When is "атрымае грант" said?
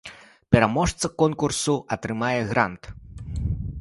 1.97-2.91